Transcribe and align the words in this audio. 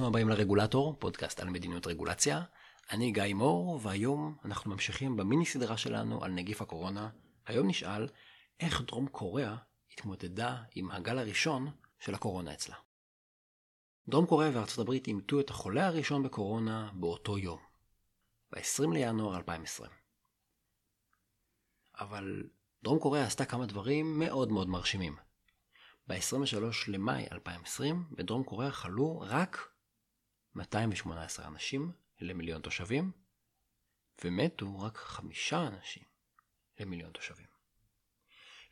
ברוכים 0.00 0.14
הבאים 0.14 0.28
לרגולטור, 0.28 0.96
פודקאסט 0.98 1.40
על 1.40 1.48
מדיניות 1.48 1.86
רגולציה. 1.86 2.42
אני 2.90 3.12
גיא 3.12 3.34
מור, 3.34 3.80
והיום 3.82 4.36
אנחנו 4.44 4.70
ממשיכים 4.70 5.16
במיני 5.16 5.46
סדרה 5.46 5.76
שלנו 5.76 6.24
על 6.24 6.32
נגיף 6.32 6.62
הקורונה. 6.62 7.10
היום 7.46 7.68
נשאל 7.68 8.08
איך 8.60 8.82
דרום 8.82 9.06
קוריאה 9.08 9.56
התמודדה 9.92 10.62
עם 10.74 10.90
הגל 10.90 11.18
הראשון 11.18 11.70
של 11.98 12.14
הקורונה 12.14 12.52
אצלה. 12.52 12.76
דרום 14.08 14.26
קוריאה 14.26 14.50
וארצות 14.54 14.78
הברית 14.78 15.06
אימתו 15.06 15.40
את 15.40 15.50
החולה 15.50 15.86
הראשון 15.86 16.22
בקורונה 16.22 16.90
באותו 16.94 17.38
יום, 17.38 17.58
ב-20 18.52 18.92
לינואר 18.92 19.36
2020. 19.36 19.90
אבל 22.00 22.42
דרום 22.82 22.98
קוריאה 22.98 23.26
עשתה 23.26 23.44
כמה 23.44 23.66
דברים 23.66 24.18
מאוד 24.18 24.52
מאוד 24.52 24.68
מרשימים. 24.68 25.16
ב-23 26.06 26.88
למאי 26.88 27.26
2020 27.32 28.04
בדרום 28.10 28.44
קוריאה 28.44 28.70
חלו 28.70 29.20
רק 29.20 29.69
218 30.60 31.46
אנשים 31.46 31.92
למיליון 32.20 32.62
תושבים, 32.62 33.12
ומתו 34.24 34.80
רק 34.80 34.96
חמישה 34.96 35.66
אנשים 35.66 36.02
למיליון 36.80 37.12
תושבים. 37.12 37.46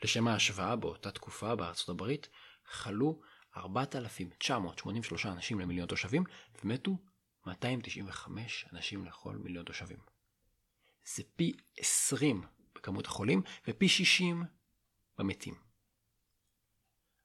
לשם 0.03 0.29
ההשוואה, 0.29 0.77
באותה 0.77 1.11
תקופה 1.11 1.57
בארצות 1.57 1.89
הברית 1.89 2.29
חלו 2.65 3.21
4,983 3.57 5.27
אנשים 5.27 5.61
למיליון 5.61 5.89
תושבים, 5.89 6.25
ומתו 6.65 6.99
295 7.47 8.67
אנשים 8.73 9.05
לכל 9.05 9.37
מיליון 9.37 9.65
תושבים. 9.65 9.99
זה 11.15 11.23
פי 11.37 11.57
20 11.79 12.43
בכמות 12.75 13.07
החולים 13.07 13.43
ופי 13.69 13.89
60 13.89 14.45
במתים. 15.19 15.55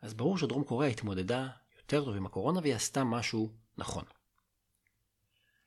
אז 0.01 0.13
ברור 0.13 0.37
שדרום 0.37 0.63
קוריאה 0.63 0.91
התמודדה 0.91 1.49
יותר 1.77 2.05
טוב 2.05 2.15
עם 2.15 2.25
הקורונה 2.25 2.59
והיא 2.59 2.75
עשתה 2.75 3.03
משהו 3.03 3.53
נכון. 3.77 4.03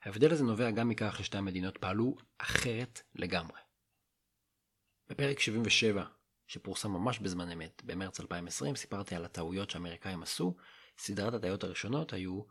ההבדל 0.07 0.33
הזה 0.33 0.45
נובע 0.45 0.71
גם 0.71 0.89
מכך 0.89 1.19
ששתי 1.19 1.39
המדינות 1.39 1.79
פעלו 1.79 2.17
אחרת 2.39 3.03
לגמרי. 3.15 3.61
בפרק 5.09 5.41
77, 5.41 6.05
שפורסם 6.47 6.91
ממש 6.91 7.19
בזמן 7.19 7.51
אמת, 7.51 7.83
במרץ 7.85 8.21
2020, 8.21 8.77
סיפרתי 8.77 9.15
על 9.15 9.25
הטעויות 9.25 9.71
שהאמריקאים 9.71 10.23
עשו. 10.23 10.57
סדרת 10.99 11.35
הטעויות 11.35 11.65
הראשונות 11.65 12.13
היו 12.13 12.43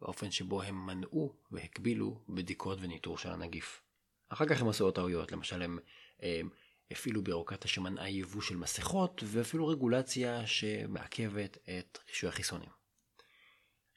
באופן 0.00 0.30
שבו 0.30 0.62
הם 0.62 0.86
מנעו 0.86 1.36
והקבילו 1.50 2.24
בדיקות 2.28 2.78
וניטור 2.80 3.18
של 3.18 3.30
הנגיף. 3.30 3.82
אחר 4.28 4.46
כך 4.46 4.60
הם 4.60 4.68
עשו 4.68 4.84
עוד 4.84 4.94
טעויות, 4.94 5.32
למשל 5.32 5.62
הם, 5.62 5.78
הם 6.20 6.50
הפעילו 6.90 7.22
בירוקרטיה 7.22 7.70
שמנעה 7.70 8.10
יבוא 8.10 8.42
של 8.42 8.56
מסכות, 8.56 9.22
ואפילו 9.26 9.66
רגולציה 9.66 10.46
שמעכבת 10.46 11.58
את 11.78 11.98
רישוי 12.08 12.28
החיסונים. 12.28 12.70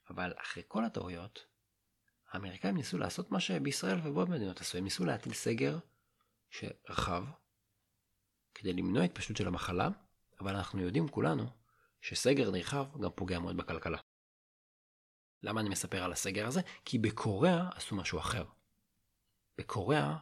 אבל 0.09 0.33
אחרי 0.37 0.63
כל 0.67 0.85
הטעויות, 0.85 1.56
האמריקאים 2.31 2.75
ניסו 2.75 2.97
לעשות 2.97 3.31
מה 3.31 3.39
שבישראל 3.39 3.99
ובעוד 4.03 4.29
מדינות 4.29 4.61
עשו, 4.61 4.77
הם 4.77 4.83
ניסו 4.83 5.05
להטיל 5.05 5.33
סגר 5.33 5.79
שרחב, 6.49 7.23
כדי 8.53 8.73
למנוע 8.73 9.03
התפשטות 9.03 9.37
של 9.37 9.47
המחלה, 9.47 9.89
אבל 10.39 10.55
אנחנו 10.55 10.81
יודעים 10.81 11.07
כולנו 11.07 11.45
שסגר 12.01 12.51
נרחב 12.51 13.01
גם 13.01 13.09
פוגע 13.15 13.39
מאוד 13.39 13.57
בכלכלה. 13.57 13.97
למה 15.43 15.61
אני 15.61 15.69
מספר 15.69 16.03
על 16.03 16.11
הסגר 16.11 16.47
הזה? 16.47 16.61
כי 16.85 16.99
בקוריאה 16.99 17.69
עשו 17.75 17.95
משהו 17.95 18.19
אחר. 18.19 18.45
בקוריאה 19.57 20.17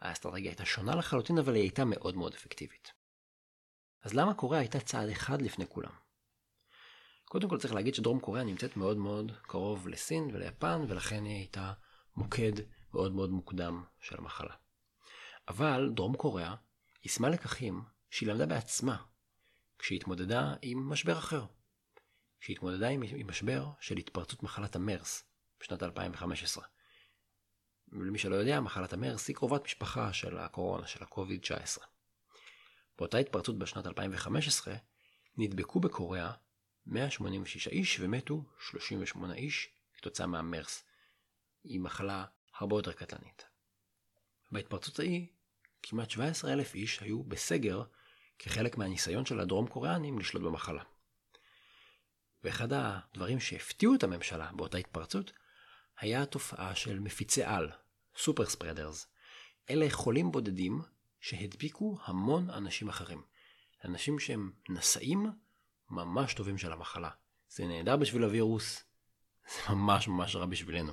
האסטרטגיה 0.00 0.50
הייתה 0.50 0.64
שונה 0.64 0.94
לחלוטין, 0.94 1.38
אבל 1.38 1.54
היא 1.54 1.62
הייתה 1.62 1.84
מאוד 1.84 2.16
מאוד 2.16 2.34
אפקטיבית. 2.34 2.92
אז 4.02 4.14
למה 4.14 4.34
קוריאה 4.34 4.60
הייתה 4.60 4.80
צעד 4.80 5.08
אחד 5.08 5.42
לפני 5.42 5.66
כולם? 5.66 6.07
קודם 7.28 7.48
כל 7.48 7.58
צריך 7.58 7.74
להגיד 7.74 7.94
שדרום 7.94 8.20
קוריאה 8.20 8.44
נמצאת 8.44 8.76
מאוד 8.76 8.96
מאוד 8.96 9.32
קרוב 9.42 9.88
לסין 9.88 10.30
וליפן, 10.32 10.84
ולכן 10.88 11.24
היא 11.24 11.36
הייתה 11.36 11.72
מוקד 12.16 12.52
מאוד 12.94 13.14
מאוד 13.14 13.30
מוקדם 13.30 13.84
של 14.00 14.16
המחלה. 14.18 14.54
אבל 15.48 15.90
דרום 15.94 16.16
קוריאה 16.16 16.54
יישמה 17.04 17.28
לקחים 17.28 17.82
שהיא 18.10 18.28
למדה 18.28 18.46
בעצמה 18.46 18.96
כשהיא 19.78 19.96
התמודדה 19.96 20.54
עם 20.62 20.88
משבר 20.88 21.18
אחר. 21.18 21.44
כשהיא 22.40 22.56
התמודדה 22.56 22.88
עם, 22.88 23.02
עם 23.06 23.28
משבר 23.28 23.66
של 23.80 23.96
התפרצות 23.96 24.42
מחלת 24.42 24.76
המרס 24.76 25.24
בשנת 25.60 25.82
2015. 25.82 26.64
ולמי 27.92 28.18
שלא 28.18 28.36
יודע, 28.36 28.60
מחלת 28.60 28.92
המרס 28.92 29.28
היא 29.28 29.36
קרובת 29.36 29.64
משפחה 29.64 30.12
של 30.12 30.38
הקורונה, 30.38 30.86
של 30.86 31.04
ה-COVID-19. 31.04 31.82
באותה 32.98 33.18
התפרצות 33.18 33.58
בשנת 33.58 33.86
2015 33.86 34.74
נדבקו 35.36 35.80
בקוריאה 35.80 36.32
186 36.88 37.68
איש 37.68 38.00
ומתו 38.00 38.44
38 38.70 39.34
איש 39.34 39.68
כתוצאה 39.94 40.26
מהמרס. 40.26 40.84
היא 41.64 41.80
מחלה 41.80 42.24
הרבה 42.58 42.76
יותר 42.76 42.92
קטלנית. 42.92 43.44
בהתפרצות 44.52 44.98
ההיא 44.98 45.26
כמעט 45.82 46.10
17 46.10 46.52
אלף 46.52 46.74
איש 46.74 47.00
היו 47.00 47.22
בסגר 47.22 47.82
כחלק 48.38 48.78
מהניסיון 48.78 49.26
של 49.26 49.40
הדרום 49.40 49.66
קוריאנים 49.66 50.18
לשלוט 50.18 50.42
במחלה. 50.42 50.82
ואחד 52.44 52.72
הדברים 52.72 53.40
שהפתיעו 53.40 53.94
את 53.94 54.02
הממשלה 54.02 54.50
באותה 54.52 54.78
התפרצות 54.78 55.32
היה 55.98 56.22
התופעה 56.22 56.74
של 56.74 56.98
מפיצי 56.98 57.42
על, 57.42 57.70
סופר 58.16 58.46
ספרדרס. 58.46 59.06
אלה 59.70 59.86
חולים 59.90 60.32
בודדים 60.32 60.82
שהדביקו 61.20 61.98
המון 62.04 62.50
אנשים 62.50 62.88
אחרים. 62.88 63.22
אנשים 63.84 64.18
שהם 64.18 64.52
נשאים 64.68 65.26
ממש 65.90 66.34
טובים 66.34 66.58
של 66.58 66.72
המחלה. 66.72 67.10
זה 67.48 67.66
נהדר 67.66 67.96
בשביל 67.96 68.24
הווירוס, 68.24 68.84
זה 69.54 69.74
ממש 69.74 70.08
ממש 70.08 70.36
רע 70.36 70.46
בשבילנו. 70.46 70.92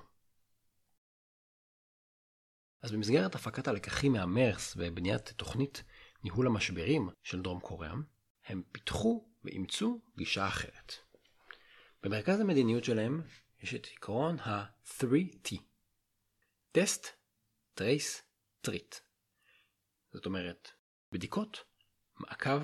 אז 2.82 2.92
במסגרת 2.92 3.36
הפקת 3.36 3.68
הלקחים 3.68 4.14
מהמרס 4.14 4.74
ובניית 4.78 5.30
תוכנית 5.30 5.84
ניהול 6.24 6.48
המשברים 6.48 7.10
של 7.24 7.42
דרום 7.42 7.60
קוריאה, 7.60 7.94
הם 8.46 8.64
פיתחו 8.72 9.30
ואימצו 9.44 10.02
גישה 10.18 10.48
אחרת. 10.48 10.94
במרכז 12.04 12.40
המדיניות 12.40 12.84
שלהם 12.84 13.22
יש 13.60 13.76
את 13.76 13.88
עקרון 13.94 14.40
ה-3T. 14.40 15.56
Test, 16.72 17.08
Trace, 17.74 18.22
Treat. 18.62 18.96
זאת 20.14 20.26
אומרת, 20.26 20.72
בדיקות, 21.12 21.58
מעקב 22.16 22.62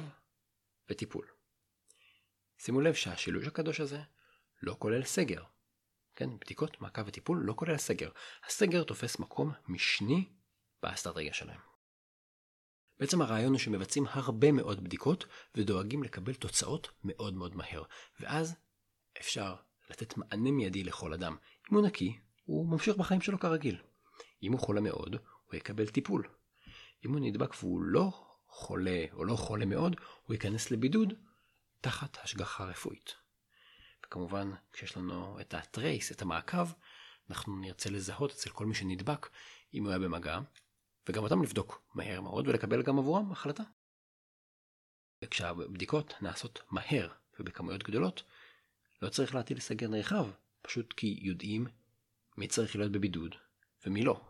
וטיפול. 0.89 1.40
שימו 2.63 2.81
לב 2.81 2.93
שהשילוש 2.93 3.47
הקדוש 3.47 3.79
הזה 3.79 4.01
לא 4.61 4.75
כולל 4.79 5.03
סגר. 5.03 5.43
כן, 6.15 6.29
בדיקות, 6.39 6.81
מעקב 6.81 7.01
וטיפול 7.07 7.41
לא 7.45 7.53
כולל 7.53 7.77
סגר. 7.77 8.09
הסגר 8.47 8.83
תופס 8.83 9.19
מקום 9.19 9.51
משני 9.67 10.29
באסטרטגיה 10.83 11.33
שלהם. 11.33 11.59
בעצם 12.99 13.21
הרעיון 13.21 13.51
הוא 13.51 13.59
שמבצעים 13.59 14.05
הרבה 14.09 14.51
מאוד 14.51 14.83
בדיקות 14.83 15.25
ודואגים 15.55 16.03
לקבל 16.03 16.33
תוצאות 16.33 16.89
מאוד 17.03 17.33
מאוד 17.33 17.55
מהר, 17.55 17.83
ואז 18.19 18.55
אפשר 19.19 19.55
לתת 19.89 20.17
מענה 20.17 20.51
מיידי 20.51 20.83
לכל 20.83 21.13
אדם. 21.13 21.35
אם 21.71 21.77
הוא 21.77 21.87
נקי, 21.87 22.19
הוא 22.43 22.67
ממשיך 22.67 22.97
בחיים 22.97 23.21
שלו 23.21 23.39
כרגיל. 23.39 23.77
אם 24.43 24.51
הוא 24.51 24.59
חולה 24.59 24.81
מאוד, 24.81 25.15
הוא 25.45 25.55
יקבל 25.55 25.87
טיפול. 25.87 26.27
אם 27.05 27.11
הוא 27.11 27.19
נדבק 27.19 27.63
והוא 27.63 27.81
לא 27.81 28.09
חולה 28.47 29.05
או 29.13 29.23
לא 29.23 29.35
חולה 29.35 29.65
מאוד, 29.65 29.95
הוא 30.23 30.33
ייכנס 30.33 30.71
לבידוד 30.71 31.13
תחת 31.81 32.17
השגחה 32.23 32.63
רפואית. 32.63 33.15
וכמובן, 34.05 34.51
כשיש 34.73 34.97
לנו 34.97 35.39
את 35.41 35.53
הטרייס, 35.53 36.11
את 36.11 36.21
המעקב, 36.21 36.67
אנחנו 37.29 37.59
נרצה 37.59 37.89
לזהות 37.89 38.31
אצל 38.31 38.49
כל 38.49 38.65
מי 38.65 38.75
שנדבק 38.75 39.29
אם 39.73 39.83
הוא 39.83 39.89
היה 39.89 39.99
במגע, 39.99 40.39
וגם 41.09 41.23
אותם 41.23 41.43
לבדוק 41.43 41.81
מהר 41.93 42.21
מאוד 42.21 42.47
ולקבל 42.47 42.83
גם 42.83 42.99
עבורם 42.99 43.31
החלטה. 43.31 43.63
וכשהבדיקות 45.23 46.13
נעשות 46.21 46.61
מהר 46.71 47.13
ובכמויות 47.39 47.83
גדולות, 47.83 48.23
לא 49.01 49.09
צריך 49.09 49.35
להטיל 49.35 49.59
סגר 49.59 49.87
נרחב, 49.87 50.27
פשוט 50.61 50.93
כי 50.93 51.19
יודעים 51.21 51.67
מי 52.37 52.47
צריך 52.47 52.75
להיות 52.75 52.91
בבידוד 52.91 53.35
ומי 53.85 54.03
לא. 54.03 54.21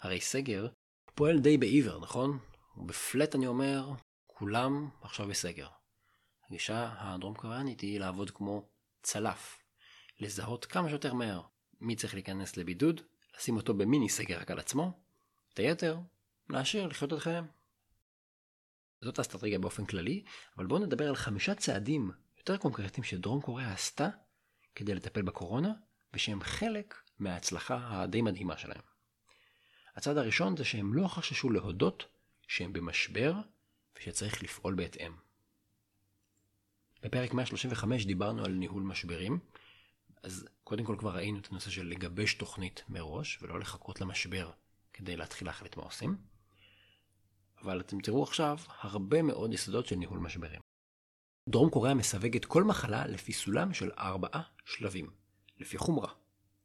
הרי 0.00 0.20
סגר 0.20 0.68
פועל 1.14 1.38
די 1.38 1.58
בעיוור, 1.58 2.00
נכון? 2.00 2.38
ובפלט 2.76 3.34
אני 3.34 3.46
אומר, 3.46 3.90
כולם 4.26 4.88
עכשיו 5.02 5.28
בסגר. 5.28 5.68
הגישה 6.48 6.94
הדרום 6.98 7.34
קוריאנית 7.34 7.80
היא 7.80 8.00
לעבוד 8.00 8.30
כמו 8.30 8.68
צלף, 9.02 9.58
לזהות 10.20 10.64
כמה 10.64 10.88
שיותר 10.88 11.14
מהר 11.14 11.42
מי 11.80 11.96
צריך 11.96 12.14
להיכנס 12.14 12.56
לבידוד, 12.56 13.00
לשים 13.36 13.56
אותו 13.56 13.74
במיני 13.74 14.08
סגר 14.08 14.40
רק 14.40 14.50
על 14.50 14.58
עצמו, 14.58 15.00
את 15.52 15.58
היתר 15.58 15.98
להשאיר 16.48 16.86
לחיות 16.86 17.12
את 17.12 17.18
חייהם. 17.18 17.46
זאת 19.00 19.18
האסטרטגיה 19.18 19.58
באופן 19.58 19.84
כללי, 19.86 20.24
אבל 20.56 20.66
בואו 20.66 20.84
נדבר 20.86 21.08
על 21.08 21.16
חמישה 21.16 21.54
צעדים 21.54 22.10
יותר 22.38 22.56
קונקרטיים 22.56 23.04
שדרום 23.04 23.40
קוריאה 23.40 23.72
עשתה 23.72 24.08
כדי 24.74 24.94
לטפל 24.94 25.22
בקורונה, 25.22 25.72
ושהם 26.14 26.40
חלק 26.40 26.94
מההצלחה 27.18 28.02
הדי 28.02 28.22
מדהימה 28.22 28.58
שלהם. 28.58 28.82
הצעד 29.96 30.16
הראשון 30.16 30.56
זה 30.56 30.64
שהם 30.64 30.94
לא 30.94 31.08
חששו 31.08 31.50
להודות 31.50 32.06
שהם 32.48 32.72
במשבר 32.72 33.34
ושצריך 33.98 34.42
לפעול 34.42 34.74
בהתאם. 34.74 35.25
בפרק 37.06 37.34
135 37.34 38.06
דיברנו 38.06 38.44
על 38.44 38.52
ניהול 38.52 38.82
משברים, 38.82 39.38
אז 40.22 40.48
קודם 40.64 40.84
כל 40.84 40.96
כבר 40.98 41.16
ראינו 41.16 41.38
את 41.38 41.48
הנושא 41.50 41.70
של 41.70 41.86
לגבש 41.86 42.34
תוכנית 42.34 42.82
מראש, 42.88 43.38
ולא 43.42 43.60
לחכות 43.60 44.00
למשבר 44.00 44.50
כדי 44.92 45.16
להתחיל 45.16 45.46
להחליט 45.48 45.76
מה 45.76 45.82
עושים. 45.82 46.16
אבל 47.62 47.80
אתם 47.80 48.00
תראו 48.00 48.22
עכשיו 48.22 48.58
הרבה 48.80 49.22
מאוד 49.22 49.52
יסודות 49.52 49.86
של 49.86 49.96
ניהול 49.96 50.18
משברים. 50.18 50.60
דרום 51.48 51.70
קוריאה 51.70 51.94
מסווגת 51.94 52.44
כל 52.44 52.64
מחלה 52.64 53.06
לפי 53.06 53.32
סולם 53.32 53.74
של 53.74 53.90
ארבעה 53.98 54.42
שלבים, 54.64 55.10
לפי 55.60 55.78
חומרה, 55.78 56.12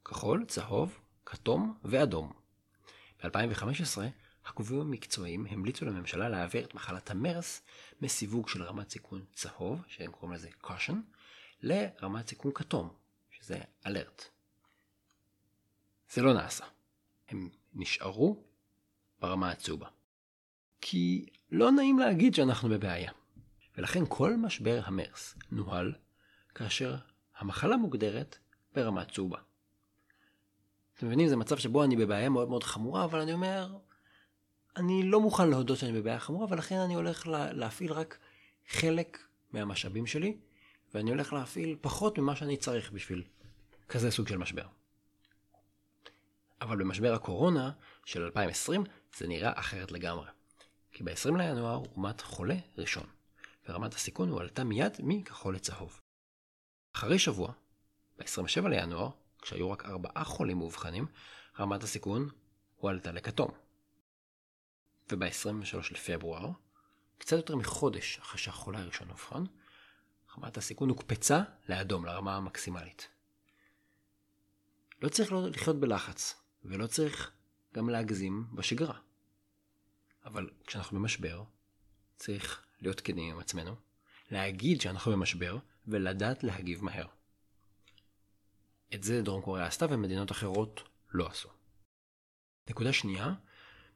כחול, 0.06 0.46
צהוב, 0.46 1.00
כתום 1.26 1.78
ואדום. 1.84 2.32
ב-2015, 3.24 3.98
הגופים 4.46 4.82
המקצועיים 4.82 5.46
המליצו 5.50 5.86
לממשלה 5.86 6.30
להעביר 6.30 6.66
את 6.66 6.74
מחלת 6.74 7.12
המרס 7.12 7.62
מסיווג 8.02 8.48
של 8.50 8.64
רמת 8.64 8.90
סיכון 8.90 9.26
צהוב, 9.34 9.82
שהם 9.88 10.12
קוראים 10.12 10.36
לזה 10.36 10.50
caution, 10.64 10.96
לרמת 11.62 12.28
סיכון 12.28 12.52
כתום, 12.56 12.94
שזה 13.32 13.58
alert. 13.86 14.24
זה 16.14 16.22
לא 16.22 16.34
נעשה. 16.34 16.66
הם 17.30 17.50
נשארו 17.74 18.44
ברמה 19.20 19.52
הצהובה. 19.52 19.88
כי 20.82 21.26
לא 21.52 21.72
נעים 21.72 22.00
להגיד 22.00 22.36
שאנחנו 22.36 22.70
בבעיה. 22.70 23.12
ולכן 23.78 24.04
כל 24.10 24.36
משבר 24.36 24.82
המרס 24.86 25.36
נוהל 25.52 25.94
כאשר 26.56 26.96
המחלה 27.38 27.78
מוגדרת 27.78 28.38
ברמה 28.76 29.06
צהובה. 29.06 29.38
אתם 30.98 31.08
מבינים, 31.08 31.28
זה 31.28 31.36
מצב 31.36 31.58
שבו 31.58 31.84
אני 31.84 31.96
בבעיה 31.96 32.30
מאוד 32.30 32.50
מאוד 32.50 32.64
חמורה, 32.64 33.04
אבל 33.04 33.20
אני 33.20 33.34
אומר, 33.34 33.78
אני 34.78 35.04
לא 35.04 35.20
מוכן 35.20 35.50
להודות 35.50 35.78
שאני 35.78 36.02
בבעיה 36.02 36.20
חמורה, 36.20 36.48
ולכן 36.50 36.76
אני 36.76 36.96
הולך 36.96 37.28
לה, 37.28 37.54
להפעיל 37.54 37.94
רק 37.94 38.18
חלק 38.70 39.18
מהמשאבים 39.52 40.08
שלי, 40.08 40.38
ואני 40.94 41.10
הולך 41.10 41.34
להפעיל 41.34 41.78
פחות 41.82 42.18
ממה 42.18 42.36
שאני 42.36 42.58
צריך 42.58 42.92
בשביל 42.92 43.24
כזה 43.90 44.12
סוג 44.12 44.28
של 44.28 44.38
משבר. 44.38 44.66
אבל 46.62 46.78
במשבר 46.78 47.14
הקורונה 47.14 47.72
של 48.06 48.24
2020 48.24 48.84
זה 49.18 49.28
נראה 49.28 49.52
אחרת 49.56 49.92
לגמרי. 49.92 50.28
כי 50.92 51.04
ב-20 51.04 51.38
לינואר 51.38 51.84
אומת 51.96 52.22
חולה 52.22 52.56
ראשון, 52.78 53.06
ורמת 53.70 53.94
הסיכון 53.94 54.30
הועלתה 54.30 54.64
מיד 54.64 54.98
מכחול 55.00 55.56
לצהוב. 55.56 56.00
אחרי 56.94 57.20
שבוע, 57.20 57.52
ב-27 58.18 58.68
לינואר, 58.68 59.10
כשהיו 59.42 59.72
רק 59.72 59.86
ארבעה 59.86 60.24
חולים 60.24 60.58
מאובחנים, 60.58 61.06
רמת 61.60 61.84
הסיכון 61.84 62.30
הועלתה 62.76 63.12
לכתום. 63.12 63.61
וב-23 65.12 65.78
לפברואר, 65.92 66.52
קצת 67.18 67.38
יותר 67.38 67.56
מחודש 67.56 68.20
אחרי 68.20 68.40
שהחולה 68.40 68.80
הראשון 68.80 69.10
אובחן, 69.10 69.44
רמת 70.38 70.58
הסיכון 70.58 70.90
הוקפצה 70.90 71.42
לאדום, 71.70 72.06
לרמה 72.06 72.36
המקסימלית. 72.36 73.08
לא 75.02 75.10
צריך 75.10 75.32
לא 75.32 75.50
לחיות 75.50 75.80
בלחץ, 75.80 76.36
ולא 76.64 76.88
צריך 76.88 77.32
גם 77.74 77.90
להגזים 77.90 78.48
בשגרה. 78.54 79.00
אבל 80.26 80.50
כשאנחנו 80.68 81.00
במשבר, 81.00 81.44
צריך 82.16 82.66
להיות 82.82 83.02
כנים 83.02 83.34
עם 83.34 83.40
עצמנו, 83.40 83.76
להגיד 84.32 84.82
שאנחנו 84.82 85.12
במשבר, 85.12 85.58
ולדעת 85.88 86.44
להגיב 86.44 86.84
מהר. 86.84 87.08
את 88.94 89.04
זה 89.04 89.22
דרום 89.22 89.42
קוריאה 89.42 89.66
עשתה 89.66 89.86
ומדינות 89.90 90.32
אחרות 90.32 90.82
לא 91.12 91.28
עשו. 91.28 91.50
נקודה 92.70 92.94
שנייה, 92.94 93.34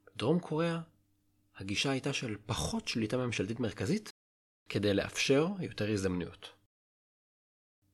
בדרום 0.07 0.39
קוריאה 0.39 0.81
הגישה 1.57 1.91
הייתה 1.91 2.13
של 2.13 2.35
פחות 2.45 2.87
שליטה 2.87 3.17
ממשלתית 3.17 3.59
מרכזית 3.59 4.11
כדי 4.69 4.93
לאפשר 4.93 5.47
יותר 5.59 5.91
הזדמנויות. 5.91 6.49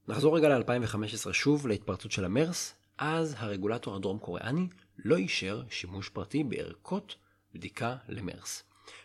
נחזור 0.08 0.38
רגע 0.38 0.50
ל-2015 0.50 1.34
שוב 1.34 1.68
להתפרצות 1.68 2.12
של 2.12 2.25
המרס, 2.25 2.75
אז 2.98 3.36
הרגולטור 3.38 3.96
הדרום 3.96 4.19
קוריאני 4.19 4.68
לא 4.98 5.16
אישר 5.18 5.63
שימוש 5.69 6.10
פרטי 6.10 6.44
בערכות 6.44 7.16
בדיקה 7.54 7.98
למרס. 8.10 8.63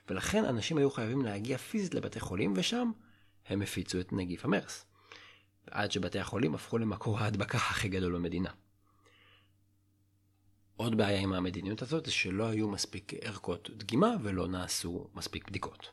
ולכן 0.09 0.45
אנשים 0.45 0.79
היו 0.79 0.91
חייבים 0.91 1.23
להגיע 1.23 1.59
פיזית 1.59 1.95
לבתי 1.95 2.21
חולים, 2.21 2.55
ושם 2.57 2.91
הם 3.47 3.63
הפיצו 3.63 4.01
את 4.01 4.13
נגיף 4.13 4.45
המרס. 4.45 4.85
עד 5.71 5.93
שבתי 5.93 6.19
החולים 6.19 6.55
הפכו 6.55 6.79
למקור 6.79 7.19
ההדבקה 7.19 7.59
הכי 7.59 7.89
גדול 7.89 8.15
במדינה. 8.15 8.51
עוד 10.77 10.97
בעיה 10.97 11.21
עם 11.21 11.33
המדיניות 11.33 11.83
הזאת 11.83 12.07
זה 12.07 12.13
שלא 12.13 12.47
היו 12.47 12.69
מספיק 12.69 13.13
ערכות 13.21 13.71
דגימה 13.77 14.15
ולא 14.23 14.49
נעשו 14.49 15.09
מספיק 15.15 15.49
בדיקות. 15.49 15.91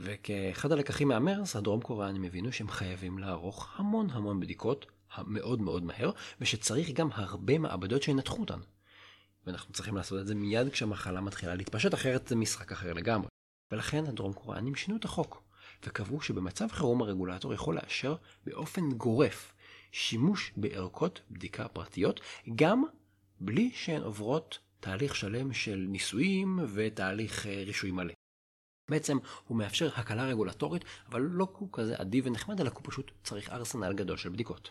וכאחד 0.00 0.72
הלקחים 0.72 1.08
מהמרס, 1.08 1.56
הדרום 1.56 1.80
קוריאנים 1.80 2.24
הבינו 2.24 2.52
שהם 2.52 2.68
חייבים 2.68 3.18
לערוך 3.18 3.68
המון 3.76 4.10
המון 4.10 4.40
בדיקות 4.40 4.86
מאוד 5.26 5.60
מאוד 5.60 5.82
מהר, 5.82 6.10
ושצריך 6.40 6.90
גם 6.90 7.08
הרבה 7.12 7.58
מעבדות 7.58 8.02
שינתחו 8.02 8.40
אותן. 8.40 8.60
ואנחנו 9.46 9.72
צריכים 9.72 9.96
לעשות 9.96 10.20
את 10.20 10.26
זה 10.26 10.34
מיד 10.34 10.68
כשהמחלה 10.68 11.20
מתחילה 11.20 11.54
להתפשט, 11.54 11.94
אחרת 11.94 12.28
זה 12.28 12.36
משחק 12.36 12.72
אחר 12.72 12.92
לגמרי. 12.92 13.28
ולכן 13.72 14.06
הדרום 14.06 14.32
קוריאנים 14.32 14.74
שינו 14.74 14.96
את 14.96 15.04
החוק, 15.04 15.42
וקבעו 15.86 16.20
שבמצב 16.20 16.68
חירום 16.68 17.02
הרגולטור 17.02 17.54
יכול 17.54 17.74
לאשר 17.74 18.16
באופן 18.44 18.92
גורף 18.92 19.52
שימוש 19.96 20.52
בערכות 20.56 21.20
בדיקה 21.30 21.68
פרטיות, 21.68 22.20
גם 22.54 22.84
בלי 23.40 23.70
שהן 23.74 24.02
עוברות 24.02 24.58
תהליך 24.80 25.16
שלם 25.16 25.52
של 25.52 25.86
ניסויים 25.88 26.58
ותהליך 26.74 27.46
אה, 27.46 27.62
רישוי 27.66 27.90
מלא. 27.90 28.14
בעצם 28.90 29.18
הוא 29.46 29.58
מאפשר 29.58 29.88
הקלה 29.94 30.24
רגולטורית, 30.24 30.84
אבל 31.08 31.20
לא 31.20 31.46
הוא 31.52 31.68
כזה 31.72 31.94
אדיב 32.00 32.26
ונחמד, 32.26 32.60
אלא 32.60 32.70
הוא 32.74 32.80
פשוט 32.84 33.10
צריך 33.24 33.50
ארסנל 33.50 33.92
גדול 33.92 34.16
של 34.16 34.28
בדיקות. 34.28 34.70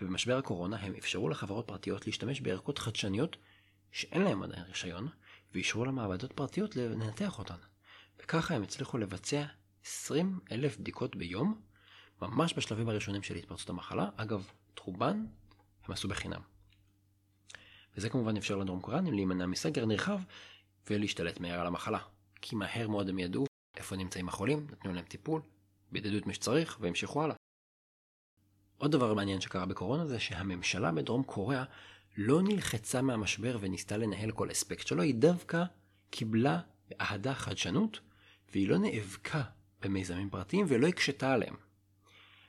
ובמשבר 0.00 0.38
הקורונה 0.38 0.76
הם 0.76 0.94
אפשרו 0.94 1.28
לחברות 1.28 1.66
פרטיות 1.66 2.06
להשתמש 2.06 2.40
בערכות 2.40 2.78
חדשניות 2.78 3.36
שאין 3.92 4.22
להם 4.22 4.42
עדיין 4.42 4.64
רישיון, 4.64 5.08
ואישרו 5.52 5.84
למעבדות 5.84 6.32
פרטיות 6.32 6.76
לנתח 6.76 7.38
אותן. 7.38 7.58
וככה 8.22 8.54
הם 8.54 8.62
הצליחו 8.62 8.98
לבצע 8.98 9.44
20 9.84 10.40
אלף 10.52 10.76
בדיקות 10.76 11.16
ביום, 11.16 11.60
ממש 12.22 12.54
בשלבים 12.56 12.88
הראשונים 12.88 13.22
של 13.22 13.36
התפרצות 13.36 13.70
המחלה. 13.70 14.08
אגב, 14.16 14.46
את 14.74 14.78
רובן 14.78 15.26
הם 15.84 15.92
עשו 15.92 16.08
בחינם. 16.08 16.40
וזה 17.96 18.10
כמובן 18.10 18.36
אפשר 18.36 18.56
לדרום 18.56 18.80
קוריאנים 18.80 19.14
להימנע 19.14 19.46
מסגר 19.46 19.84
נרחב 19.84 20.20
ולהשתלט 20.90 21.40
מהר 21.40 21.60
על 21.60 21.66
המחלה. 21.66 21.98
כי 22.42 22.56
מהר 22.56 22.88
מאוד 22.88 23.08
הם 23.08 23.18
ידעו 23.18 23.46
איפה 23.76 23.96
נמצאים 23.96 24.28
החולים, 24.28 24.66
נתנו 24.70 24.92
להם 24.92 25.04
טיפול, 25.04 25.42
בידדו 25.92 26.18
את 26.18 26.26
מי 26.26 26.34
שצריך 26.34 26.78
והמשיכו 26.80 27.22
הלאה. 27.22 27.36
עוד 28.78 28.92
דבר 28.92 29.14
מעניין 29.14 29.40
שקרה 29.40 29.66
בקורונה 29.66 30.06
זה 30.06 30.20
שהממשלה 30.20 30.92
בדרום 30.92 31.22
קוריאה 31.22 31.64
לא 32.16 32.42
נלחצה 32.42 33.02
מהמשבר 33.02 33.58
וניסתה 33.60 33.96
לנהל 33.96 34.30
כל 34.30 34.50
אספקט 34.50 34.86
שלו, 34.86 35.02
היא 35.02 35.14
דווקא 35.14 35.64
קיבלה 36.10 36.60
באהדה 36.88 37.34
חדשנות, 37.34 38.00
והיא 38.52 38.68
לא 38.68 38.78
נאבקה 38.78 39.42
במיזמים 39.82 40.30
פרטיים 40.30 40.66
ולא 40.68 40.86
הקשתה 40.86 41.32
עליהם. 41.32 41.65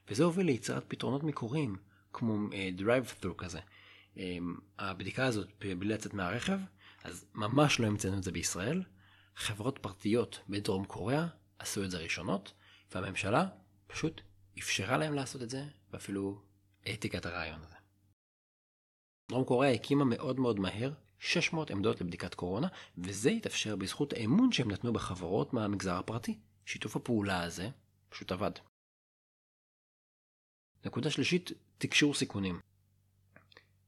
וזה 0.09 0.23
הוביל 0.23 0.45
ליצירת 0.45 0.83
פתרונות 0.87 1.23
מקוריים, 1.23 1.75
כמו 2.13 2.47
uh, 2.49 2.81
drive-thru 2.81 3.33
כזה. 3.37 3.59
Um, 4.15 4.19
הבדיקה 4.79 5.25
הזאת 5.25 5.47
בלי 5.59 5.93
לצאת 5.93 6.13
מהרכב, 6.13 6.59
אז 7.03 7.25
ממש 7.35 7.79
לא 7.79 7.87
המצאנו 7.87 8.17
את 8.17 8.23
זה 8.23 8.31
בישראל. 8.31 8.83
חברות 9.35 9.79
פרטיות 9.79 10.39
בדרום 10.49 10.85
קוריאה 10.85 11.27
עשו 11.59 11.83
את 11.83 11.91
זה 11.91 11.97
ראשונות, 11.97 12.53
והממשלה 12.91 13.47
פשוט 13.87 14.21
אפשרה 14.59 14.97
להם 14.97 15.13
לעשות 15.13 15.41
את 15.41 15.49
זה, 15.49 15.65
ואפילו 15.91 16.41
העתיקה 16.85 17.17
את 17.17 17.25
הרעיון 17.25 17.59
הזה. 17.63 17.75
דרום 19.29 19.43
קוריאה 19.43 19.73
הקימה 19.73 20.05
מאוד 20.05 20.39
מאוד 20.39 20.59
מהר 20.59 20.91
600 21.19 21.71
עמדות 21.71 22.01
לבדיקת 22.01 22.35
קורונה, 22.35 22.67
וזה 22.97 23.29
התאפשר 23.29 23.75
בזכות 23.75 24.13
האמון 24.13 24.51
שהם 24.51 24.71
נתנו 24.71 24.93
בחברות 24.93 25.53
מהמגזר 25.53 25.95
הפרטי. 25.95 26.39
שיתוף 26.65 26.95
הפעולה 26.95 27.43
הזה 27.43 27.69
פשוט 28.09 28.31
עבד. 28.31 28.51
נקודה 30.87 31.11
שלישית, 31.11 31.51
תקשור 31.77 32.13
סיכונים. 32.13 32.59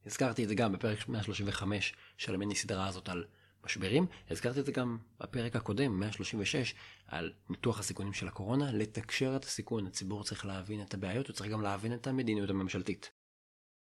הזכרתי 0.06 0.44
את 0.44 0.50
זה 0.50 0.56
גם 0.56 0.74
בפרק 0.74 1.08
135 1.08 1.94
של 2.18 2.36
המיני 2.36 2.56
סדרה 2.56 2.88
הזאת 2.88 3.10
על 3.10 3.25
משברים, 3.65 4.06
הזכרתי 4.29 4.60
את 4.60 4.65
זה 4.65 4.72
גם 4.72 4.98
בפרק 5.20 5.56
הקודם, 5.56 6.00
136, 6.00 6.75
על 7.08 7.34
ניתוח 7.50 7.79
הסיכונים 7.79 8.13
של 8.13 8.27
הקורונה, 8.27 8.72
לתקשר 8.72 9.36
את 9.36 9.44
הסיכון. 9.44 9.88
הציבור 9.88 10.24
צריך 10.24 10.46
להבין 10.46 10.82
את 10.82 10.94
הבעיות, 10.94 11.27
הוא 11.27 11.34
צריך 11.34 11.51
גם 11.51 11.62
להבין 11.62 11.94
את 11.94 12.08
המדיניות 12.08 12.50
הממשלתית. 12.50 13.12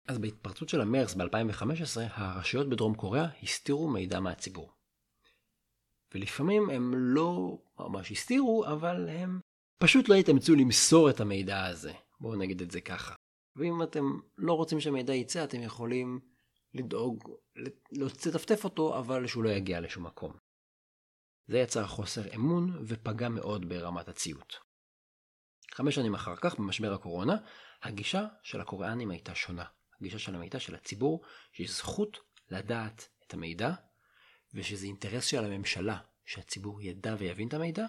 אז 0.09 0.19
בהתפרצות 0.19 0.69
של 0.69 0.81
המרס 0.81 1.15
ב-2015, 1.15 2.01
הרשויות 2.15 2.69
בדרום 2.69 2.95
קוריאה 2.95 3.27
הסתירו 3.43 3.89
מידע 3.89 4.21
מהציבור. 4.21 4.73
ולפעמים 6.15 6.71
הם 6.71 6.95
לא 6.97 7.59
ממש 7.79 8.13
הסתירו, 8.13 8.67
אבל 8.67 9.09
הם 9.09 9.41
פשוט 9.79 10.09
לא 10.09 10.15
התאמצו 10.15 10.55
למסור 10.55 11.11
את 11.11 11.21
המידע 11.21 11.65
הזה. 11.65 11.93
בואו 12.21 12.37
נגיד 12.37 12.63
את 12.63 12.71
זה 12.71 12.81
ככה. 12.81 13.15
ואם 13.57 13.83
אתם 13.83 14.03
לא 14.39 14.53
רוצים 14.53 14.81
שהמידע 14.81 15.15
יצא, 15.15 15.45
אתם 15.45 15.63
יכולים 15.63 16.21
לדאוג, 16.75 17.25
לטפטף 17.93 18.65
אותו, 18.65 18.99
אבל 18.99 19.27
שהוא 19.27 19.45
לא 19.45 19.51
יגיע 19.51 19.81
לשום 19.81 20.07
מקום. 20.07 20.33
זה 21.47 21.59
יצר 21.59 21.87
חוסר 21.87 22.35
אמון 22.35 22.83
ופגע 22.87 23.29
מאוד 23.29 23.69
ברמת 23.69 24.09
הציות. 24.09 24.57
חמש 25.75 25.95
שנים 25.95 26.15
אחר 26.15 26.37
כך, 26.37 26.59
במשבר 26.59 26.93
הקורונה, 26.93 27.37
הגישה 27.83 28.27
של 28.43 28.61
הקוריאנים 28.61 29.11
הייתה 29.11 29.35
שונה. 29.35 29.65
הגישה 30.01 30.19
שלהם 30.19 30.41
הייתה 30.41 30.61
של 30.61 30.75
הציבור, 30.75 31.25
שיש 31.53 31.71
זכות 31.71 32.19
לדעת 32.51 33.09
את 33.27 33.35
המידע, 33.35 33.71
ושזה 34.55 34.87
אינטרס 34.87 35.25
של 35.25 35.45
הממשלה 35.45 35.99
שהציבור 36.25 36.83
ידע 36.83 37.15
ויבין 37.19 37.49
את 37.49 37.55
המידע, 37.55 37.87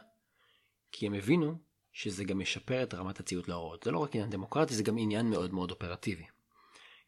כי 0.92 1.08
הם 1.08 1.14
הבינו 1.14 1.56
שזה 1.94 2.24
גם 2.24 2.42
ישפר 2.42 2.84
את 2.84 2.94
רמת 2.94 3.20
הציות 3.20 3.48
להוראות. 3.48 3.84
זה 3.84 3.92
לא 3.92 4.00
רק 4.00 4.16
עניין 4.16 4.30
דמוקרטי, 4.30 4.76
זה 4.76 4.84
גם 4.84 4.98
עניין 4.98 5.30
מאוד 5.30 5.54
מאוד 5.54 5.72
אופרטיבי. 5.72 6.26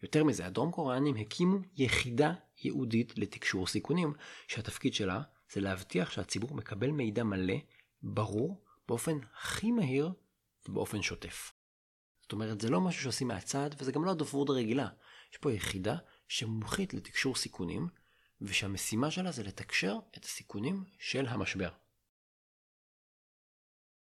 יותר 0.03 0.23
מזה, 0.23 0.45
הדרום 0.45 0.71
קוריאנים 0.71 1.15
הקימו 1.15 1.57
יחידה 1.75 2.33
ייעודית 2.63 3.17
לתקשור 3.17 3.67
סיכונים, 3.67 4.13
שהתפקיד 4.47 4.93
שלה 4.93 5.21
זה 5.51 5.61
להבטיח 5.61 6.11
שהציבור 6.11 6.55
מקבל 6.55 6.91
מידע 6.91 7.23
מלא, 7.23 7.55
ברור, 8.03 8.63
באופן 8.87 9.17
הכי 9.41 9.71
מהיר 9.71 10.11
ובאופן 10.67 11.01
שוטף. 11.01 11.51
זאת 12.21 12.31
אומרת, 12.31 12.61
זה 12.61 12.69
לא 12.69 12.81
משהו 12.81 13.03
שעושים 13.03 13.27
מהצד, 13.27 13.69
וזה 13.77 13.91
גם 13.91 14.05
לא 14.05 14.11
הדוברות 14.11 14.49
הרגילה. 14.49 14.87
יש 15.31 15.37
פה 15.37 15.51
יחידה 15.51 15.95
שמומחית 16.27 16.93
לתקשור 16.93 17.35
סיכונים, 17.35 17.87
ושהמשימה 18.41 19.11
שלה 19.11 19.31
זה 19.31 19.43
לתקשר 19.43 19.99
את 20.17 20.25
הסיכונים 20.25 20.83
של 20.99 21.27
המשבר. 21.27 21.69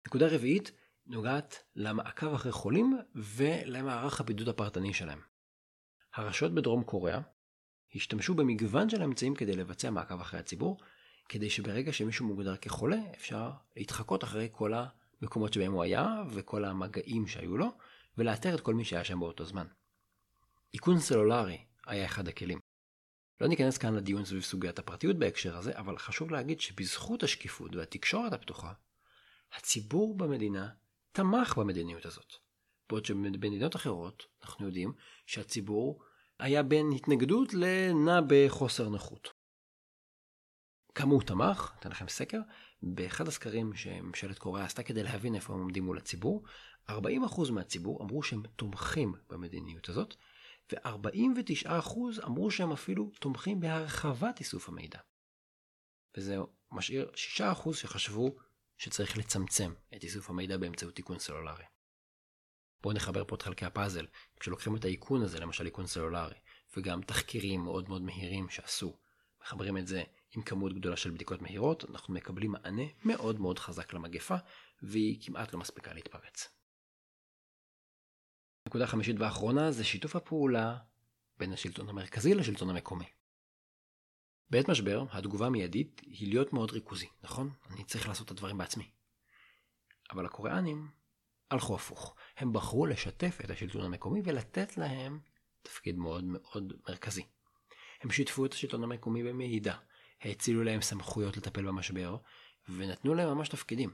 נקודה 0.06 0.26
רביעית 0.28 0.72
נוגעת 1.06 1.62
למעקב 1.76 2.34
אחרי 2.34 2.52
חולים 2.52 2.98
ולמערך 3.14 4.20
הבידוד 4.20 4.48
הפרטני 4.48 4.94
שלהם. 4.94 5.20
הרשויות 6.14 6.54
בדרום 6.54 6.84
קוריאה 6.84 7.20
השתמשו 7.94 8.34
במגוון 8.34 8.88
של 8.88 9.02
אמצעים 9.02 9.34
כדי 9.34 9.56
לבצע 9.56 9.90
מעקב 9.90 10.20
אחרי 10.20 10.40
הציבור, 10.40 10.80
כדי 11.28 11.50
שברגע 11.50 11.92
שמישהו 11.92 12.26
מוגדר 12.26 12.56
כחולה 12.56 12.96
אפשר 13.14 13.50
להתחקות 13.76 14.24
אחרי 14.24 14.48
כל 14.52 14.72
המקומות 14.74 15.52
שבהם 15.52 15.72
הוא 15.72 15.82
היה 15.82 16.22
וכל 16.30 16.64
המגעים 16.64 17.26
שהיו 17.26 17.56
לו, 17.56 17.68
ולאתר 18.18 18.54
את 18.54 18.60
כל 18.60 18.74
מי 18.74 18.84
שהיה 18.84 19.04
שם 19.04 19.20
באותו 19.20 19.44
זמן. 19.44 19.66
איכון 20.74 21.00
סלולרי 21.00 21.64
היה 21.86 22.04
אחד 22.04 22.28
הכלים. 22.28 22.58
לא 23.40 23.48
ניכנס 23.48 23.78
כאן 23.78 23.94
לדיון 23.94 24.24
סביב 24.24 24.42
סוגיית 24.42 24.78
הפרטיות 24.78 25.16
בהקשר 25.16 25.56
הזה, 25.56 25.78
אבל 25.78 25.98
חשוב 25.98 26.30
להגיד 26.30 26.60
שבזכות 26.60 27.22
השקיפות 27.22 27.76
והתקשורת 27.76 28.32
הפתוחה, 28.32 28.72
הציבור 29.54 30.16
במדינה 30.16 30.68
תמך 31.12 31.58
במדיניות 31.58 32.06
הזאת. 32.06 32.32
בעוד 32.88 33.04
שבמדינות 33.04 33.76
אחרות 33.76 34.22
אנחנו 34.42 34.66
יודעים 34.66 34.92
שהציבור 35.26 36.02
היה 36.38 36.62
בין 36.62 36.92
התנגדות 36.96 37.54
לנע 37.54 38.20
בחוסר 38.28 38.88
נוחות. 38.88 39.28
כמה 40.94 41.12
הוא 41.12 41.22
תמך, 41.22 41.72
אתן 41.78 41.90
לכם 41.90 42.08
סקר, 42.08 42.40
באחד 42.82 43.28
הסקרים 43.28 43.74
שממשלת 43.74 44.38
קוריאה 44.38 44.66
עשתה 44.66 44.82
כדי 44.82 45.02
להבין 45.02 45.34
איפה 45.34 45.52
הם 45.52 45.58
עומדים 45.58 45.84
מול 45.84 45.98
הציבור, 45.98 46.44
40% 46.90 46.92
מהציבור 47.52 48.02
אמרו 48.02 48.22
שהם 48.22 48.42
תומכים 48.56 49.14
במדיניות 49.28 49.88
הזאת, 49.88 50.14
ו-49% 50.72 52.26
אמרו 52.26 52.50
שהם 52.50 52.72
אפילו 52.72 53.10
תומכים 53.20 53.60
בהרחבת 53.60 54.40
איסוף 54.40 54.68
המידע. 54.68 54.98
וזה 56.16 56.36
משאיר 56.72 57.10
6% 57.38 57.74
שחשבו 57.74 58.36
שצריך 58.84 59.18
לצמצם 59.18 59.72
את 59.96 60.02
איסוף 60.02 60.30
המידע 60.30 60.56
באמצעות 60.56 60.98
איכון 60.98 61.18
סלולרי. 61.18 61.64
בואו 62.82 62.94
נחבר 62.94 63.24
פה 63.24 63.34
את 63.36 63.42
חלקי 63.42 63.64
הפאזל. 63.64 64.06
כשלוקחים 64.40 64.76
את 64.76 64.84
האיכון 64.84 65.22
הזה, 65.22 65.40
למשל 65.40 65.66
איכון 65.66 65.86
סלולרי, 65.86 66.34
וגם 66.76 67.02
תחקירים 67.02 67.60
מאוד 67.60 67.88
מאוד 67.88 68.02
מהירים 68.02 68.48
שעשו, 68.48 68.96
מחברים 69.42 69.78
את 69.78 69.86
זה 69.86 70.02
עם 70.36 70.42
כמות 70.42 70.72
גדולה 70.74 70.96
של 70.96 71.10
בדיקות 71.10 71.42
מהירות, 71.42 71.84
אנחנו 71.90 72.14
מקבלים 72.14 72.52
מענה 72.52 72.82
מאוד 73.04 73.40
מאוד 73.40 73.58
חזק 73.58 73.92
למגפה, 73.92 74.36
והיא 74.82 75.18
כמעט 75.26 75.52
לא 75.52 75.58
מספיקה 75.60 75.92
להתפרץ. 75.92 76.48
נקודה 78.68 78.86
חמישית 78.86 79.16
ואחרונה 79.18 79.70
זה 79.70 79.84
שיתוף 79.84 80.16
הפעולה 80.16 80.78
בין 81.38 81.52
השלטון 81.52 81.88
המרכזי 81.88 82.34
לשלטון 82.34 82.70
המקומי. 82.70 83.06
בעת 84.50 84.68
משבר, 84.68 85.04
התגובה 85.10 85.46
המיידית 85.46 86.00
היא 86.04 86.28
להיות 86.28 86.52
מאוד 86.52 86.70
ריכוזי, 86.70 87.08
נכון? 87.22 87.50
אני 87.70 87.84
צריך 87.84 88.08
לעשות 88.08 88.26
את 88.26 88.30
הדברים 88.30 88.58
בעצמי. 88.58 88.90
אבל 90.10 90.26
הקוריאנים 90.26 90.88
הלכו 91.50 91.74
הפוך. 91.74 92.14
הם 92.36 92.52
בחרו 92.52 92.86
לשתף 92.86 93.38
את 93.44 93.50
השלטון 93.50 93.84
המקומי 93.84 94.20
ולתת 94.24 94.76
להם 94.76 95.20
תפקיד 95.62 95.96
מאוד 95.96 96.24
מאוד 96.24 96.72
מרכזי. 96.88 97.26
הם 98.00 98.10
שיתפו 98.10 98.46
את 98.46 98.52
השלטון 98.52 98.84
המקומי 98.84 99.22
במידע, 99.22 99.76
האצילו 100.20 100.64
להם 100.64 100.82
סמכויות 100.82 101.36
לטפל 101.36 101.66
במשבר, 101.66 102.16
ונתנו 102.68 103.14
להם 103.14 103.28
ממש 103.28 103.48
תפקידים. 103.48 103.90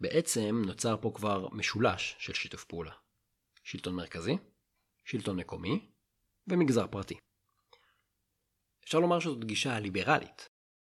בעצם 0.00 0.62
נוצר 0.66 0.96
פה 1.00 1.12
כבר 1.14 1.48
משולש 1.52 2.16
של 2.18 2.34
שיתוף 2.34 2.64
פעולה. 2.64 2.92
שלטון 3.64 3.94
מרכזי, 3.94 4.36
שלטון 5.04 5.36
מקומי 5.36 5.90
ומגזר 6.46 6.86
פרטי. 6.86 7.14
אפשר 8.84 8.98
לומר 8.98 9.20
שזאת 9.20 9.44
גישה 9.44 9.80
ליברלית, 9.80 10.48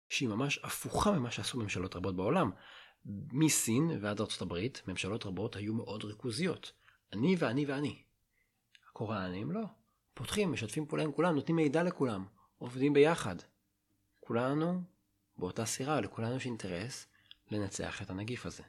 שהיא 0.09 0.29
ממש 0.29 0.59
הפוכה 0.63 1.13
ממה 1.13 1.31
שעשו 1.31 1.59
ממשלות 1.59 1.97
רבות 1.97 2.17
בעולם. 2.17 2.51
מסין 3.33 3.91
ועד 4.01 4.21
ארצות 4.21 4.43
הברית, 4.43 4.83
ממשלות 4.87 5.27
רבות 5.27 5.57
היו 5.57 5.75
מאוד 5.75 6.05
ריכוזיות. 6.05 6.73
אני 7.13 7.37
ואני 7.39 7.67
ואני. 7.67 8.03
הקוראנים 8.91 9.53
לא. 9.53 9.65
פותחים, 10.15 10.53
משתפים 10.53 10.87
פעולה 10.87 11.05
עם 11.05 11.13
כולם, 11.13 11.35
נותנים 11.35 11.57
מידע 11.57 11.83
לכולם, 11.83 12.25
עובדים 12.59 12.93
ביחד. 12.93 13.37
כולנו 14.21 14.83
באותה 15.37 15.65
סירה, 15.65 16.01
לכולנו 16.01 16.37
יש 16.37 16.47
אינטרס 16.47 17.07
לנצח 17.51 18.03
את 18.03 18.11
הנגיף 18.11 18.47
הזה. 18.47 18.63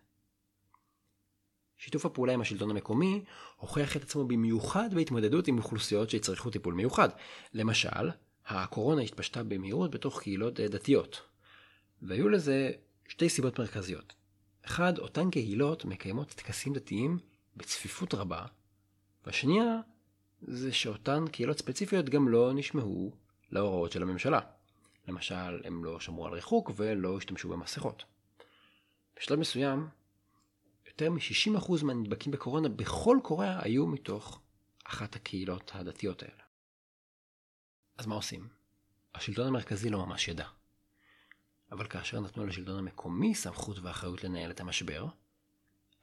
שיתוף 1.78 2.06
הפעולה 2.06 2.34
עם 2.34 2.42
השלטון 2.42 2.70
המקומי 2.70 3.24
הוכיח 3.58 3.96
את 3.96 4.02
עצמו 4.02 4.28
במיוחד 4.28 4.94
בהתמודדות 4.94 5.48
עם 5.48 5.58
אוכלוסיות 5.58 6.10
שיצטרכו 6.10 6.50
טיפול 6.50 6.74
מיוחד. 6.74 7.10
למשל, 7.54 8.10
הקורונה 8.50 9.02
התפשטה 9.02 9.44
במהירות 9.44 9.92
בתוך 9.92 10.22
קהילות 10.22 10.60
דתיות. 10.60 11.22
והיו 12.02 12.30
לזה 12.30 12.72
שתי 13.08 13.30
סיבות 13.30 13.60
מרכזיות. 13.60 14.14
אחד, 14.66 14.98
אותן 14.98 15.30
קהילות 15.30 15.86
מקיימות 15.86 16.28
טקסים 16.28 16.74
דתיים 16.74 17.20
בצפיפות 17.58 18.14
רבה, 18.14 18.46
והשנייה, 19.26 19.80
זה 20.42 20.74
שאותן 20.74 21.26
קהילות 21.32 21.58
ספציפיות 21.58 22.10
גם 22.10 22.30
לא 22.30 22.54
נשמעו 22.54 23.12
להוראות 23.52 23.92
של 23.92 24.02
הממשלה. 24.02 24.40
למשל, 25.08 25.62
הם 25.64 25.84
לא 25.84 26.00
שמרו 26.00 26.26
על 26.26 26.34
ריחוק 26.34 26.72
ולא 26.76 27.18
השתמשו 27.18 27.50
במסכות. 27.50 28.04
בשלב 29.20 29.40
מסוים, 29.40 29.88
יותר 30.88 31.10
מ-60% 31.10 31.84
מהנדבקים 31.84 32.32
בקורונה 32.32 32.70
בכל 32.70 33.18
קוריאה 33.24 33.64
היו 33.64 33.88
מתוך 33.88 34.40
אחת 34.84 35.16
הקהילות 35.16 35.72
הדתיות 35.74 36.24
האלה. 36.24 36.49
אז 38.00 38.06
מה 38.06 38.16
עושים? 38.16 38.48
השלטון 39.16 39.48
המרכזי 39.48 39.90
לא 39.90 40.06
ממש 40.06 40.28
ידע. 40.28 40.48
אבל 41.72 41.88
כאשר 41.88 42.20
נתנו 42.20 42.46
לשלטון 42.46 42.80
המקומי 42.80 43.36
סמכות 43.36 43.80
ואחריות 43.80 44.24
לנהל 44.24 44.52
את 44.52 44.60
המשבר, 44.60 45.08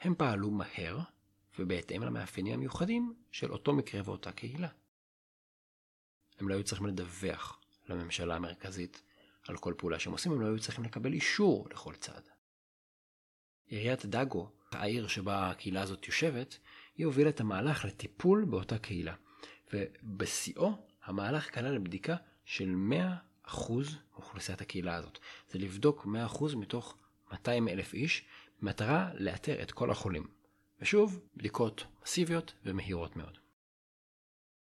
הם 0.01 0.15
פעלו 0.15 0.51
מהר 0.51 0.99
ובהתאם 1.59 2.03
למאפיינים 2.03 2.55
המיוחדים 2.55 3.15
של 3.31 3.53
אותו 3.53 3.73
מקרה 3.73 4.01
ואותה 4.05 4.33
קהילה. 4.33 4.69
הם 6.39 6.49
לא 6.49 6.55
היו 6.55 6.65
צריכים 6.65 6.87
לדווח 6.87 7.61
לממשלה 7.89 8.37
המרכזית 8.37 9.03
על 9.49 9.57
כל 9.57 9.75
פעולה 9.79 9.99
שהם 9.99 10.13
עושים, 10.13 10.33
הם 10.33 10.41
לא 10.41 10.47
היו 10.47 10.61
צריכים 10.61 10.85
לקבל 10.85 11.13
אישור 11.13 11.69
לכל 11.71 11.95
צעד. 11.95 12.29
עיריית 13.67 14.07
דאגו, 14.07 14.51
העיר 14.73 15.09
שבה 15.09 15.51
הקהילה 15.51 15.83
הזאת 15.83 16.07
יושבת, 16.07 16.59
היא 16.97 17.07
הובילה 17.07 17.31
את 17.31 17.41
המהלך 17.41 17.85
לטיפול 17.85 18.45
באותה 18.45 18.79
קהילה. 18.79 19.15
ובשיאו 19.73 20.86
המהלך 21.07 21.55
כלל 21.55 21.79
בדיקה 21.79 22.17
של 22.45 22.75
100% 23.47 23.51
מאוכלוסיית 24.13 24.61
הקהילה 24.61 24.95
הזאת. 24.95 25.19
זה 25.49 25.59
לבדוק 25.59 26.07
100% 26.37 26.57
מתוך 26.57 26.97
200 27.33 27.69
אלף 27.69 27.95
איש, 27.95 28.25
במטרה 28.63 29.11
לאתר 29.15 29.63
את 29.63 29.73
כל 29.73 29.91
החולים. 29.91 30.27
ושוב, 30.81 31.21
בדיקות 31.37 31.85
מסיביות 32.03 32.55
ומהירות 32.65 33.17
מאוד. 33.17 33.39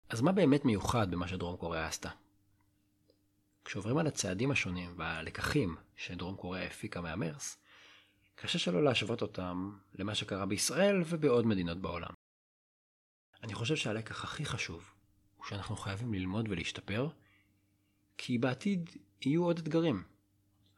אז 0.08 0.20
מה 0.20 0.32
באמת 0.32 0.64
מיוחד 0.64 1.10
במה 1.10 1.28
שדרום 1.28 1.56
קוריאה 1.56 1.86
עשתה? 1.86 2.10
כשעוברים 3.64 3.98
על 3.98 4.06
הצעדים 4.06 4.50
השונים 4.50 4.94
והלקחים 4.96 5.76
שדרום 5.96 6.36
קוריאה 6.36 6.66
הפיקה 6.66 7.00
מהמרס, 7.00 7.56
קשה 8.34 8.58
שלא 8.58 8.84
להשוות 8.84 9.22
אותם 9.22 9.78
למה 9.94 10.14
שקרה 10.14 10.46
בישראל 10.46 11.02
ובעוד 11.06 11.46
מדינות 11.46 11.78
בעולם. 11.78 12.10
אני 13.42 13.54
חושב 13.54 13.76
שהלקח 13.76 14.24
הכי 14.24 14.44
חשוב 14.44 14.90
שאנחנו 15.48 15.76
חייבים 15.76 16.14
ללמוד 16.14 16.46
ולהשתפר, 16.48 17.08
כי 18.18 18.38
בעתיד 18.38 18.90
יהיו 19.20 19.44
עוד 19.44 19.58
אתגרים. 19.58 20.02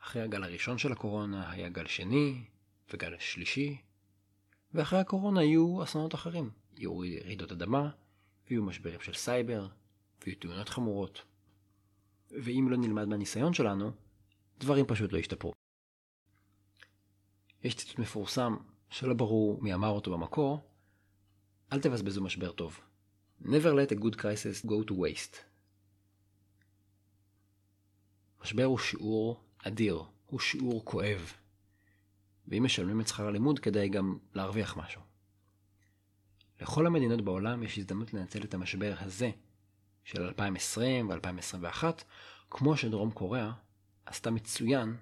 אחרי 0.03 0.23
הגל 0.23 0.45
הראשון 0.45 0.79
של 0.79 0.93
הקורונה 0.93 1.51
היה 1.51 1.69
גל 1.69 1.87
שני 1.87 2.45
וגל 2.93 3.19
שלישי, 3.19 3.77
ואחרי 4.75 4.99
הקורונה 4.99 5.43
יהיו 5.43 5.83
אסונות 5.83 6.15
אחרים. 6.15 6.51
יהיו 6.77 6.99
רעידות 6.99 7.53
אדמה, 7.53 7.91
ויהיו 8.47 8.63
משברים 8.63 9.01
של 9.01 9.15
סייבר, 9.15 9.69
ויהיו 10.25 10.39
תאונות 10.39 10.69
חמורות. 10.69 11.23
ואם 12.31 12.67
לא 12.71 12.77
נלמד 12.77 13.05
מהניסיון 13.05 13.55
שלנו, 13.55 13.93
דברים 14.59 14.87
פשוט 14.87 15.13
לא 15.13 15.19
ישתפרו. 15.19 15.53
יש 17.63 17.75
ציטוט 17.75 17.99
מפורסם 17.99 18.57
שלא 18.91 19.15
ברור 19.15 19.63
מי 19.63 19.75
אמר 19.75 19.89
אותו 19.89 20.13
במקור, 20.13 20.61
אל 21.73 21.81
תבזבזו 21.81 22.23
משבר 22.23 22.53
טוב. 22.53 22.81
Never 23.45 23.73
let 23.73 23.93
a 23.93 23.95
good 23.95 24.17
crisis 24.17 24.67
go 24.67 24.83
to 24.89 24.93
waste. 24.93 25.37
משבר 28.43 28.65
הוא 28.65 28.79
שיעור 28.79 29.45
אדיר, 29.59 30.03
הוא 30.27 30.41
שיעור 30.41 30.85
כואב. 30.85 31.33
ואם 32.49 32.65
משלמים 32.65 33.01
את 33.01 33.09
שכר 33.09 33.27
הלימוד 33.27 33.59
כדאי 33.59 33.89
גם 33.89 34.19
להרוויח 34.35 34.77
משהו. 34.77 35.03
לכל 36.61 36.87
המדינות 36.87 37.21
בעולם 37.21 37.63
יש 37.63 37.79
הזדמנות 37.79 38.15
לנצל 38.15 38.45
את 38.45 38.55
המשבר 38.55 38.95
הזה 38.99 39.31
של 40.05 40.23
2020 40.23 41.11
ו-2021, 41.11 41.85
כמו 42.51 42.77
שדרום 42.77 43.11
קוריאה 43.11 43.53
עשתה 44.07 44.31
מצוין 44.31 44.97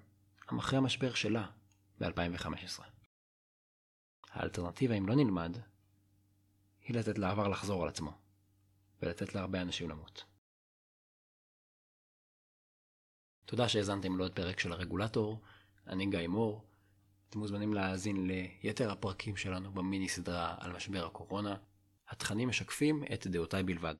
אחרי 0.59 0.77
המשבר 0.77 1.13
שלה 1.13 1.47
ב-2015. 1.99 2.83
האלטרנטיבה, 4.31 4.95
אם 4.95 5.09
לא 5.09 5.15
נלמד, 5.15 5.57
היא 6.81 6.95
לתת 6.95 7.17
לעבר 7.17 7.47
לחזור 7.47 7.83
על 7.83 7.89
עצמו, 7.89 8.17
ולתת 9.01 9.35
להרבה 9.35 9.61
אנשים 9.61 9.89
למות. 9.89 10.23
תודה 13.45 13.69
שהאזנתם 13.69 14.17
לעוד 14.17 14.35
פרק 14.35 14.59
של 14.59 14.71
הרגולטור, 14.71 15.41
אני 15.87 16.05
גיא 16.05 16.27
מור. 16.27 16.63
אתם 17.29 17.39
מוזמנים 17.39 17.73
להאזין 17.73 18.27
ליתר 18.27 18.91
הפרקים 18.91 19.37
שלנו 19.37 19.71
במיני 19.71 20.09
סדרה 20.09 20.55
על 20.59 20.73
משבר 20.73 21.05
הקורונה. 21.05 21.55
התכנים 22.09 22.49
משקפים 22.49 23.03
את 23.13 23.27
דעותיי 23.27 23.63
בלבד. 23.63 23.95